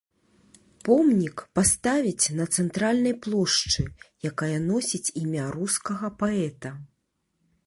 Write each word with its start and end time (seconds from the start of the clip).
Помнік 0.87 1.37
паставяць 1.59 2.29
на 2.39 2.45
цэнтральнай 2.61 3.13
плошчы, 3.27 3.81
якая 4.31 4.53
носіць 4.71 5.07
імя 5.27 5.45
рускага 5.61 6.07
паэта. 6.25 6.69